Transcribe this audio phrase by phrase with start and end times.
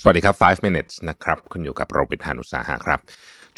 [0.00, 3.00] สวัสดีครับ 5 minutes นะครับ คุณอยู่กับรวิศ หาญอุตสาหะครับ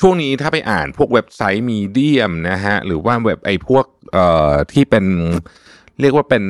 [0.01, 5.05] ช่วงนี้ถ้าไปอ่านพวกเว็บไซต์ Medium นะฮะ หรือว่าเว็บไอพวกเอ่อที่เป็น
[6.01, 6.45] เรียกว่าเป็น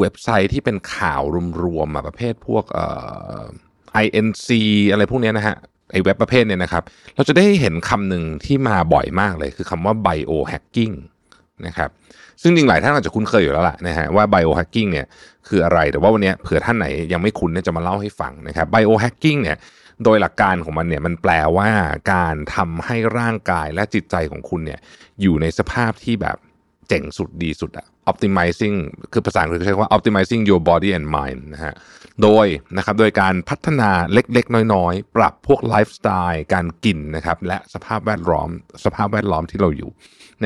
[0.00, 1.22] เว็บไซต์ที่เป็นข่าว
[1.62, 2.86] รวมๆมาประเภทพวกเอ่
[3.38, 3.42] อ
[4.04, 4.48] Inc.
[4.90, 5.56] อะไรพวกนี้นะฮะ
[5.92, 6.82] ไอเว็บประเภทเนี้ยนะครับ
[7.14, 10.94] เราจะได้เห็นคำหนึ่งที่มาบ่อยมากเลย คือคำว่า biohacking
[11.66, 11.90] นะครับ
[12.42, 15.06] ซึ่งจริงหลายท่านอาจจะคุ้นเคยอยู่แล้วล่ะนะฮะว่า biohacking เนี่ย
[15.48, 19.56] คืออะไรแต่ว่าวันนี้เผื่อท่านไหนยังไม่คุ้นเนี่ยจะมาเล่าให้ฟังนะครับ biohacking เนี่ย
[20.04, 21.70] โดยหลักการของมันเนี่ยมันแปลว่า
[22.12, 24.80] การทำให้ร่างกายและจิตใจของคุณเนี่ย
[25.20, 26.36] อยู่ในสภาพที่แบบ
[26.90, 28.76] เจ๋งสุดดีสุดอะ optimizing
[29.12, 31.74] คือภาษาอังกฤษใช้คำว่า optimizing your body and mind นะฮะ
[32.22, 32.46] โดย
[32.76, 38.48] นะครับโดยการพัฒนาเล็กๆ น้อยๆ ปรับพวกไลฟ์สไตล์การกินนะครับ และสภาพแวดล้อม
[38.84, 39.90] สภาพแวดล้อมที่เราอยู่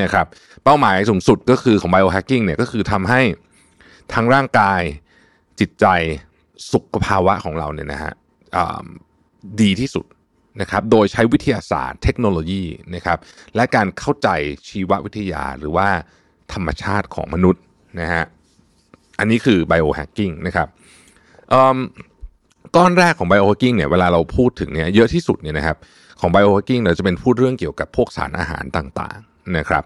[0.01, 0.25] นะครับ
[0.63, 3.21] เป้าหมายสูงสุดก็คือของ biohacking เนี่ยก็คือทำให้
[4.13, 4.81] ทั้งร่างกาย
[5.59, 5.85] จิตใจ
[6.71, 8.13] สุขภาวะของเราเนี่ยนะฮะ
[9.61, 10.05] ดีที่สุด
[10.61, 12.63] นะครับ โดยใช้วิทยาศาสตร์เทคโนโลยี
[12.95, 13.17] นะครับ
[13.55, 14.29] และการเข้าใจ
[14.69, 15.87] ชีววิทยาหรือว่า
[16.53, 17.63] ธรรมชาติของมนุษย์
[18.01, 18.23] นะฮะ
[19.19, 20.67] อันนี้คือ biohacking นะครับ
[21.53, 21.79] อืม
[22.75, 25.77] ก้อนแรกของ biohacking เนี่ยเวลาเราพูดถึงเนี่ยเยอะที่สุดเนี่ยนะครับ
[26.19, 29.83] ของ biohacking เราจะเป็นพูดเรื่องเกี่ยวกับพวกสารอาหารต่างๆนะครับ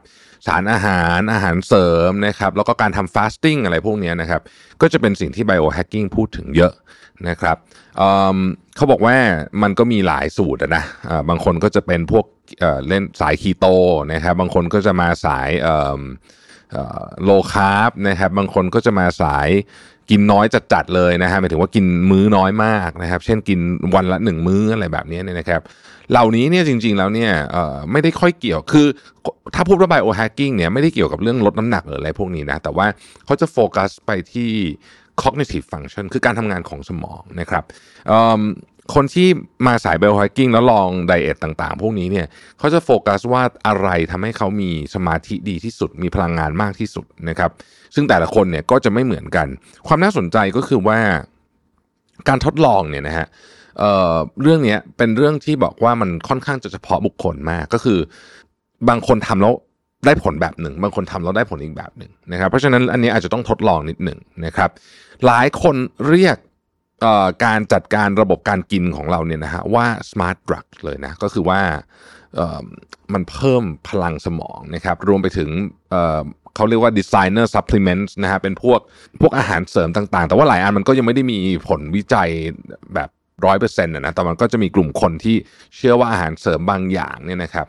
[0.48, 4.42] สารอาหารอาหารเสริมนะครับแล้วก็การทำ fasting อะไรพวกนี้นะครับ
[4.82, 6.74] ก็จะเป็นสิ่งที่ biohacking พูดถึงเยอะ
[7.30, 7.58] นะครับ
[7.98, 9.16] เเขาบอกว่า
[9.64, 12.26] มันก็มีหลายสูตรอะนะอ่าบางคนก็จะเป็นพวก
[12.60, 13.66] เอ่อเล่นสายคีโต
[14.14, 16.02] นะครับบางคนก็จะมาสายเอ่อ
[17.24, 19.50] โลคาร์บนะครับบางคนก็จะมาสาย
[20.10, 23.60] กินน้อยจัดๆเลยนะฮะหมายถึงว่ากินมื้อน้อยมากนะครับ เช่นกิน
[23.96, 25.62] วันละหนึ่งมื้ออะไรแบบนี้เนี่ยนะครับ
[26.12, 27.32] เหล่านี้เนี่ยจริง ๆ แล้วเนี่ย
[27.92, 28.88] ไม่ได้ค่อยเกี่ยวคือ
[29.56, 32.88] ถ้าพูดว่า biohacking เนี่ยไม่ได้เกี่ยวกับเรื่องลดน้ำหนักหรืออะไรพวกนี้นะ แต่ว่า
[33.26, 34.50] เขาจะโฟกัสไปที่
[35.22, 37.64] cognitive function คือการทำงานของสมองนะครับ
[38.96, 39.28] คนที่
[39.68, 42.28] มาสาย biohacking แล้วลองไดเอทต่างๆ พวกนี้เนี่ย
[42.60, 47.52] เขาจะโฟกัสว่าอะไรทำให้เขามีสมาธิดีที่สุด มีพลังงานมากที่สุดนะครับ
[47.96, 49.48] ซึ่งแต่ละคนเนี่ยก็จะไม่เหมือนกัน
[49.88, 51.00] ความน่าสนใจก็คือว่า
[52.28, 53.28] การทดลองเนี่ยนะฮะ
[53.78, 58.00] เเรื่องนี้เป็นเรื่องที่บอกว่ามันค่อนข้างจะเฉพาะบุคคลมากก็คือ
[58.90, 59.54] บางคนทำแล้ว
[60.06, 64.70] ได้ผลแบบหนึ่ง บางคนทำแล้วได้ผลอีกแบบหนึ่งนะครับ เพราะฉะนั้นอันนี้อาจจะต้องทดลองนิดหนึ่งนะครับ
[65.26, 65.76] หลายคน
[66.10, 66.38] เรียก
[67.46, 71.62] การจัดการระบบการกินของเราเนี่ยนะฮะว่า smart drug เลยนะก็คือว่า
[73.14, 75.50] มันเพิ่มพลังสมองนะครับรวมไปถึง
[75.92, 78.80] เเขาเรียกว่า designer supplements นะฮะเป็นพวก
[79.22, 82.30] พวกอาหารเสริมต่างๆ แต่ว่าหลายอันมันก็ยังไม่ได้มีผลวิจัย
[82.96, 83.10] แบบ
[83.46, 85.36] ร้อยเปอร์เซ็นต์นะแต่มันก็จะมีกลุ่มคนที่
[85.76, 87.68] เชื่อว่าอาหารเสริมบางอย่างเนี่ยนะครับ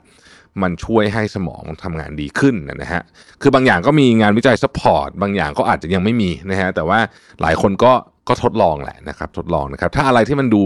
[0.63, 3.03] มันช่วยให้สมองทำงานดีขึ้นนะฮะ
[3.43, 6.99] คือบางอย่างก็มีงานวิจัย support บางอย่างก็อาจจะยังไม่มีนะฮะ แต่ว่า
[7.41, 7.93] หลายคนก็
[8.29, 10.65] ก็ทดลองแหละนะครับทดลองนะครับถ้าอะไรที่มันดู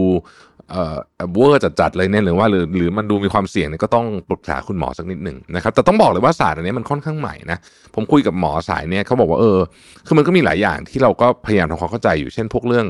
[0.70, 0.96] เอ่อ
[1.34, 7.58] เวอร์จัดๆเลยเนี่ยหรือว่าหรือหรือมันดูมีความเสี่ยงเนี่ยก็ต้องปรึกษาคุณหมอสักนิดหนึ่งนะครับแต่ต้องบอกเลยว่าศาสตร์อันนี้มันค่อนข้างใหม่นะ
[7.94, 9.58] ผมคุยกับหมอสายเนี่ยเขาบอกว่าเออ
[10.06, 12.86] คือมันก็มีหลายอย่างที่เราก็พยายามทำความเข้าใจอยู่เช่นพวกเรื่อง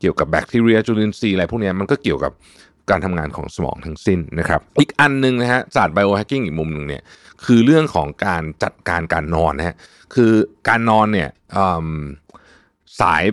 [0.00, 2.32] เกี่ยวกับแบคทีเรียจุลินทรีย์อะไรพวกเนี้ยมันก็เกี่ยวกับ
[2.90, 7.02] การทำงานของสมองทั้งสิ้นนะครับ อีกอันหนึ่งนะฮะศาสตร์ biohacking อีกมุมหนึ่งเนี่ย
[7.44, 9.76] คือเรื่องของการจัดการการนอนนะฮะ
[10.14, 10.32] คือ
[10.68, 11.28] การนอนเนี่ย
[13.00, 13.24] สาย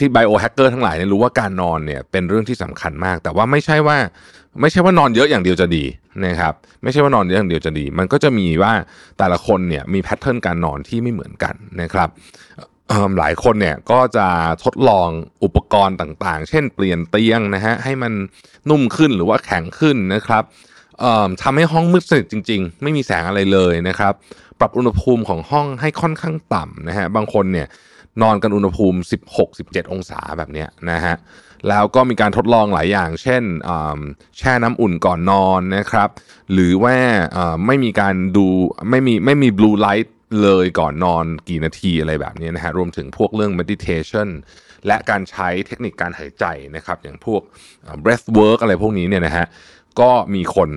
[0.00, 3.98] ที่ biohacker ทั้งหลายเนี่ยรู้ว่าการนอนเนี่ยเป็นเรื่องที่สำคัญมาก แต่ว่าไม่ใช่ว่า
[4.60, 5.84] ไม่ใช่ว่านอนเยอะอย่างเดียวจะดี
[6.26, 8.72] นะครับไม่ใช่ว่านอนเยอะอย่างเดียวจะดี มันก็จะมีว่า
[9.18, 12.08] แต่ละคนเนี่ยมี pattern การนอนที่ไม่เหมือนกันนะครับ
[13.18, 14.26] หลายคนเนี่ยก็จะ
[14.64, 15.08] ทดลอง
[15.44, 18.12] อุปกรณ์ต่างๆ เช่นเปลี่ยนเตียงนะฮะให้มัน
[18.70, 20.42] นุ่มขึ้นหรือว่าแข็งขึ้นนะครับ
[21.42, 24.12] ทำให้ห้องมืดสนิทจริง ๆ ไม่มีแสงอะไรเลยนะครับ
[24.60, 27.66] ปรับอุณหภูมิของห้องให้ค่อนข้างต่ำนะฮะบางคนเนี่ย
[28.22, 28.98] นอนกันอุณหภูมิ
[29.46, 31.16] 16-17 องศาแบบนี้นะฮะ
[31.68, 33.42] แล้วก็มีการทดลองหลายอย่าง เช่น
[34.38, 36.08] แช่น้ำอุ่นก่อนนอนนะครับ
[36.52, 36.96] หรือว่า
[37.66, 38.46] ไม่มีการดู
[38.90, 44.28] ไม่มีไม่มีบลูไลท์เลยก่อนนอนกี่นาทีอะไรแบบนี้นะฮะรวมถึงพวกเรื่อง meditation
[44.86, 46.44] และการใช้เทคนิคการหายใจ
[46.76, 47.42] นะครับ อย่างพวก
[48.04, 49.46] breath work อะไรพวกนี้เนี่ยนะฮะ
[50.00, 50.70] ก็มีคน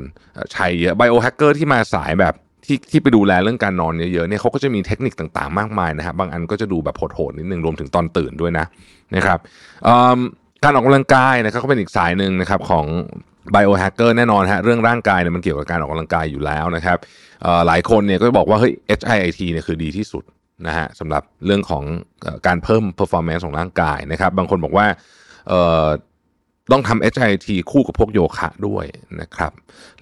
[0.54, 2.34] ใช้เยอะ biohacker ที่มาสายแบบ
[2.66, 8.66] ที่ที่ไปดูแลเรื่องการนอนเยอะๆเนี่ยเขาก็จะมีเทคนิคต่างๆ มากมายนะฮะบางอันก็จะดูแบบโหดๆนิดนึงรวมถึงตอนตื่นด้วยนะ
[9.16, 9.40] นะครับ
[10.64, 12.86] การออกกำลังกายนะครับก็เป็นอีกสายหนึ่งนะครับของ
[13.56, 16.98] biohacker แน่นอนฮะเรื่องร่างกายเนี่ยมันเกี่ยวกับการออกกำลังกายอยู่แล้วนะครับ
[17.68, 20.24] หลายคนเนี่ยก็บอกว่าเฮ้ย HIIT เนี่ยคือดีที่สุด
[20.68, 21.84] นะฮะสำหรับเรื่องของ
[22.48, 24.86] การเพิ่ม performance ของร่างกายนะครับ บางคนบอกว่า
[26.72, 28.86] ต้องทำ HIT คู่กับพวกโยคะด้วย
[29.22, 29.52] นะครับ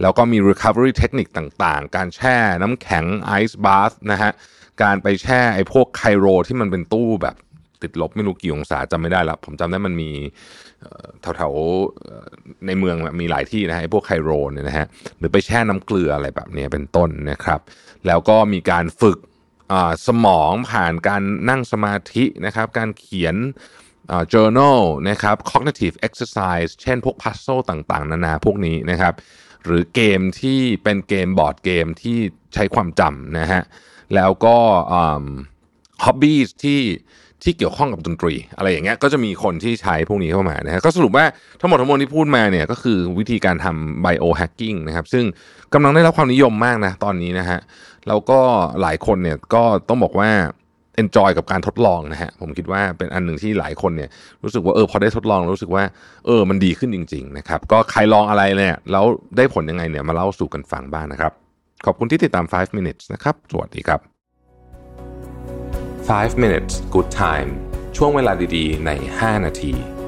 [0.01, 3.05] แล้วก็มี recovery เทคนิคต่างๆ การแช่น้ำแข็ง
[3.41, 4.31] ice bath นะฮะ
[4.83, 7.35] การไปแช่ไอ้พวกไคโรที่มันเป็นตู้แบบ
[7.81, 10.11] ติดลบไม่รู้กี่องศาจำไม่ได้ล้วผมจำได้มันมี
[11.21, 14.85] แถวๆในเมืองมีหลายที่นะฮะไอ้พวกไคโรเนี่ยนะฮะ
[15.17, 17.59] หรือไปแช่น้ำเกลืออะไรแบบนี้เป็นต้นนะครับ
[18.07, 19.17] แล้วก็มีการฝึก
[20.07, 23.35] สมองผ่านการนั่งสมาธินะครับ การเขียน
[24.33, 29.13] journal นะครับ cognitive exercise เช่นพวก puzzle ต่างๆ นานาพวกนี้นะครับ
[29.65, 32.17] หรือเกมที่เป็นเกมบอร์ดเกมที่
[32.53, 33.61] ใช้ความจำนะฮะ
[34.15, 34.57] แล้วก็
[36.03, 36.81] ฮ็อบบี้ที่
[37.43, 41.25] ที่เกี่ยวข้องกับดนตรี อะไรอย่างเงี้ยก็จะมีคนที่ใช้พวกนี้เข้ามานะฮะก็สรุปว่า
[41.59, 45.25] ทั้งหมดทั้งมวลที่พูดมาเนี่ยก็คือวิธีการทำ biohacking นะครับ ซึ่ง
[45.73, 47.59] กำลังได้รับความนิยมมากนะตอนนี้นะฮะ
[48.07, 48.39] แล้วก็
[48.81, 50.31] หลายคนเนี่ยก็ต้องบอกว่า
[51.01, 54.09] enjoy กับการทดลองนะฮะผมคิดว่าเป็นอันหนึ่งที่หลายคนเนี่ย
[54.43, 55.83] รู้สึกว่าเออพอได้ทดลองรู้สึกว่า
[56.25, 59.05] เออมันดีขึ้นจริงๆนะครับก็ใครลองอะไรเนี่ยแล้ว
[59.37, 61.31] ได้ผลยังไงเนี่ยมาเล่าสู่กันฟังบ้างนะครับ
[61.85, 63.99] ขอบคุณที่ติดตาม 5 minutes นะครับสวัสดีครับ
[66.11, 67.49] 5 minutes good time
[67.97, 70.00] ช่วงเวลาดีๆ ใน 5 นาที